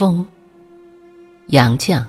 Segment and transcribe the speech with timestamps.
[0.00, 0.26] 风，
[1.48, 2.02] 杨绛。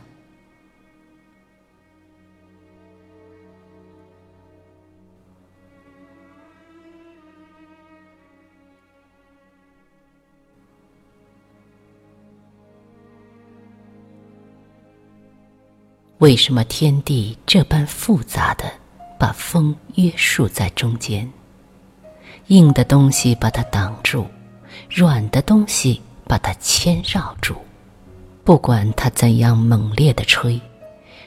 [16.20, 18.72] 为什么天地这般复杂的
[19.20, 21.30] 把风约束在中间？
[22.48, 24.26] 硬的东西把它挡住，
[24.90, 27.54] 软的东西把它牵绕住。
[28.44, 30.60] 不管它怎样猛烈的吹，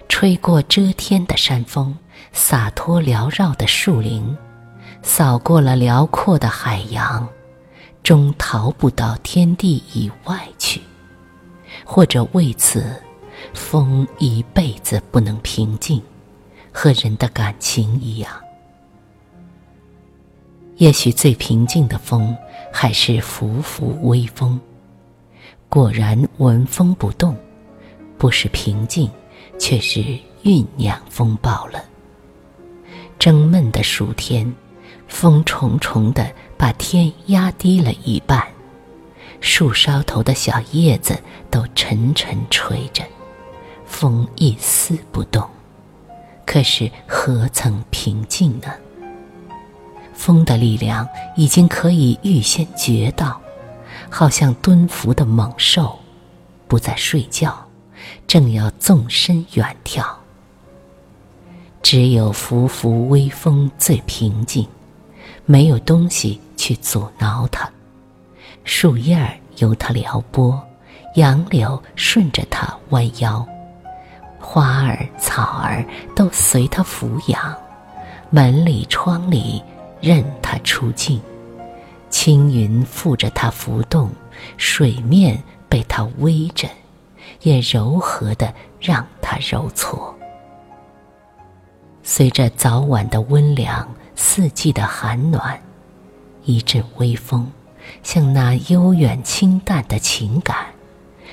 [0.09, 1.97] 吹过遮天的山峰，
[2.33, 4.37] 洒脱缭绕的树林，
[5.03, 7.29] 扫过了辽阔的海洋，
[8.03, 10.81] 终逃不到天地以外去，
[11.85, 13.01] 或者为此。
[13.53, 16.01] 风一辈子不能平静，
[16.73, 18.33] 和人的感情一样。
[20.77, 22.35] 也许最平静的风，
[22.73, 24.59] 还是拂拂微风。
[25.75, 27.37] 果然闻风不动，
[28.17, 29.11] 不是平静，
[29.59, 29.99] 却是
[30.45, 31.83] 酝酿风暴了。
[33.19, 34.55] 蒸闷的暑天，
[35.09, 38.41] 风重重的把天压低了一半，
[39.41, 43.03] 树梢头的小叶子都沉沉垂着。
[43.85, 45.45] 风一丝不动，
[46.47, 48.73] 可是何曾平静呢？
[50.13, 53.41] 风的力量已经可以预先觉到，
[54.11, 55.99] 好像蹲伏的猛兽，
[56.69, 57.67] 不再睡觉，
[58.27, 60.19] 正要纵身远跳。
[61.83, 64.67] 只有浮浮微风最平静，
[65.45, 67.71] 没有东西去阻挠它，
[68.65, 70.61] 树叶儿由它撩拨，
[71.17, 73.47] 杨柳顺着它弯腰。
[74.41, 77.55] 花儿草儿都随它抚养，
[78.31, 79.63] 门里窗里
[80.01, 81.21] 任它出镜，
[82.15, 84.09] 青云附着它浮动，
[84.57, 86.69] 水面被它微着，
[87.43, 90.15] 也柔和的让它揉搓。
[92.05, 95.61] 随着早晚的温凉，四季的寒暖，
[96.45, 97.51] 一阵微风，
[98.05, 100.67] 像那悠远清淡的情感。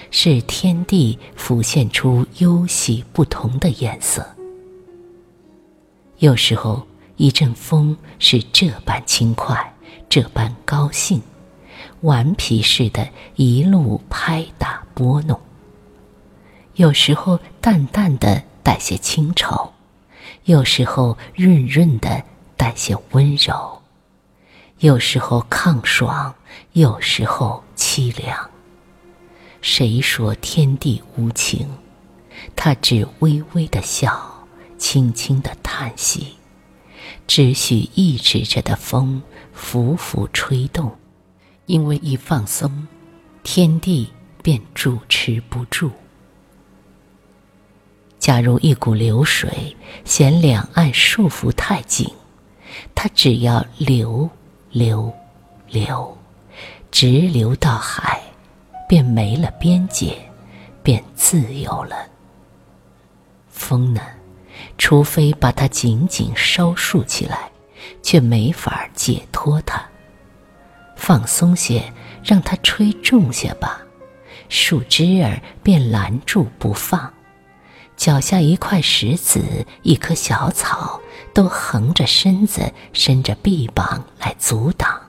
[0.10, 4.26] 使天地浮现出优细不同的颜色。
[6.18, 6.82] 有时候，
[7.18, 9.74] 一阵风是这般轻快，
[10.12, 11.22] 这般高兴，
[12.02, 13.08] 顽皮似的，
[13.38, 15.38] 一路拍打拨弄；
[16.74, 19.72] 有时候，淡淡的带些清愁；
[20.44, 22.22] 有时候，润润的
[22.58, 23.80] 带些温柔；
[24.80, 26.36] 有时候抗爽，
[26.74, 28.38] 有时候凄凉。
[29.62, 31.66] 谁说天地无情？
[32.54, 34.46] 他只微微的笑，
[34.78, 36.36] 轻轻的叹息，
[37.28, 39.22] 只许抑制着的风
[39.54, 40.92] 拂拂吹动，
[41.66, 42.88] 因为一放松，
[43.44, 44.12] 天地
[44.42, 45.92] 便主持不住。
[48.20, 52.08] 假如一股流水嫌两岸束缚太紧，
[52.94, 54.30] 它只要流
[54.70, 55.14] 流
[55.70, 56.18] 流，
[56.92, 58.22] 直流到海。
[58.88, 60.18] 便没了边界，
[60.84, 61.96] 便自由了。
[63.48, 64.02] 风呢，
[64.78, 67.52] 除非把它紧紧收束起来，
[68.02, 69.82] 却没法解脱它。
[70.96, 71.92] 放松些，
[72.24, 73.82] 让它吹重些吧，
[74.50, 77.12] 树枝儿便拦住不放。
[77.98, 81.00] 脚下一块石子，一棵小草，
[81.34, 85.00] 都横着身子，伸着臂膀来阻挡。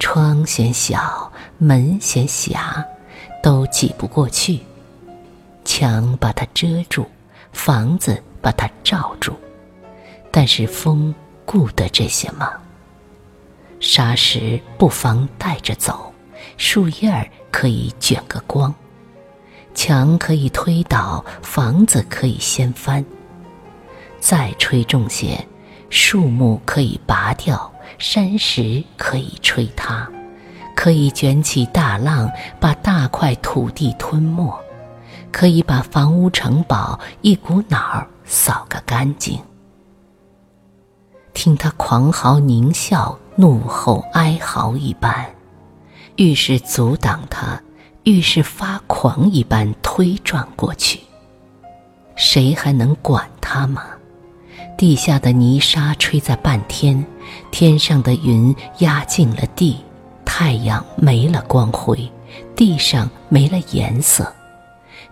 [0.00, 2.84] 窗嫌小，门嫌狭，
[3.42, 4.60] 都挤不过去。
[5.64, 7.06] 墙把它遮住，
[7.52, 9.34] 房子把它罩住，
[10.30, 12.52] 但是风顾得这些吗？
[13.80, 16.12] 沙石不妨带着走，
[16.56, 18.74] 树叶儿可以卷个光，
[19.74, 23.04] 墙可以推倒，房子可以掀翻。
[24.20, 25.46] 再吹重些，
[25.90, 27.72] 树木可以拔掉。
[27.98, 30.08] 山石可以吹塌，
[30.76, 32.30] 可以卷起大浪，
[32.60, 34.52] 把大块土地吞没，
[35.32, 39.40] 可以把房屋城堡一股脑儿扫个干净。
[41.32, 45.26] 听他狂嚎狞笑，怒吼哀嚎一般，
[46.16, 47.60] 愈是阻挡他，
[48.04, 51.00] 愈是发狂一般推撞过去。
[52.16, 53.82] 谁还能管他吗？
[54.76, 57.04] 地下的泥沙吹在半天，
[57.50, 59.76] 天上的云压进了地，
[60.24, 62.10] 太阳没了光辉，
[62.54, 64.32] 地上没了颜色。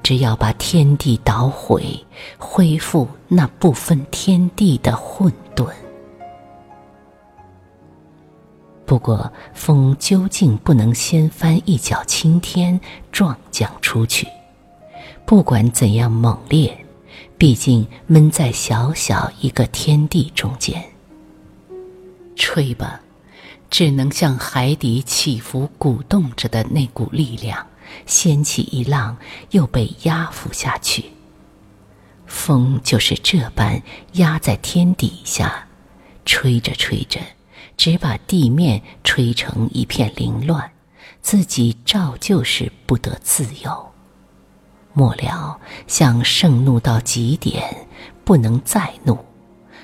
[0.07, 2.07] 只要把天地捣毁，
[2.39, 5.67] 恢复那不分天地的混沌。
[8.85, 12.81] 不过，风究竟不能掀翻一角青天，
[13.11, 14.29] 撞将出去。
[15.25, 16.87] 不管怎样猛烈，
[17.37, 20.81] 毕竟闷在小小一个天地中间。
[22.37, 23.01] 吹吧，
[23.71, 27.67] 只能向海底起伏鼓动着的那股力量，
[28.07, 29.17] 掀起一浪，
[29.51, 31.05] 又被压伏下去。
[32.27, 33.83] 风就是这般
[34.13, 35.67] 压在天底下，
[36.25, 37.21] 吹着吹着。
[37.77, 40.73] 只把地面吹成一片凌乱，
[41.21, 43.93] 自己照旧是不得自由。
[44.95, 47.87] 末了，像盛怒到极点，
[48.25, 49.19] 不能再怒，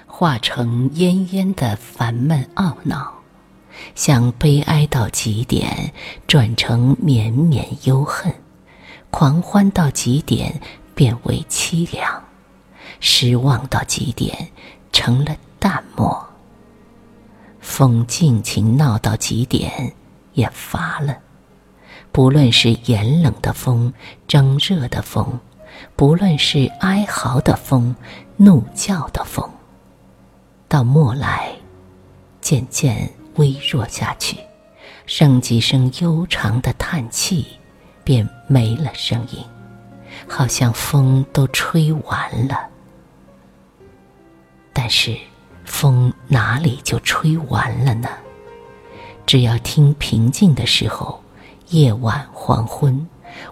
[0.07, 3.22] 化成恹恹的烦闷懊恼；
[3.95, 5.93] 像悲哀到极点，
[6.27, 8.33] 转成绵绵忧恨；
[9.11, 10.61] 狂欢到极点，
[10.95, 12.23] 变为凄凉；
[13.01, 14.49] 失望到极点，
[14.93, 16.29] 成了淡漠。
[17.61, 19.95] 风尽情闹到极点，
[20.33, 21.19] 也乏了。
[22.11, 23.93] 不论是严冷的风、
[24.27, 25.41] 蒸热的风，
[25.97, 27.95] 不论是哀嚎的风、
[28.37, 29.49] 怒叫的风，
[30.69, 31.53] 到末来，
[32.41, 34.37] 渐渐微弱下去，
[35.07, 37.47] 剩几声悠长的叹气，
[38.05, 39.45] 便没了声音，
[40.29, 42.69] 好像风都吹完了。
[44.73, 45.17] 但是。
[45.65, 48.09] 风哪里就吹完了呢？
[49.25, 51.23] 只要听平静的时候，
[51.69, 53.09] 夜晚黄昏，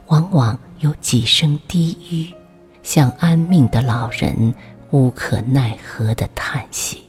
[0.08, 2.34] 往往有几声低语，
[2.82, 4.52] 像安命的老人
[4.90, 7.04] 无可奈何的叹息。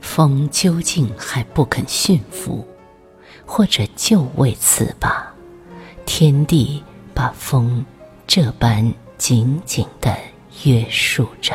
[0.00, 2.66] 风究竟还不肯驯服，
[3.44, 5.34] 或者就为此吧，
[6.06, 6.82] 天地
[7.14, 7.84] 把风
[8.26, 10.16] 这般紧紧的
[10.64, 11.54] 约束着。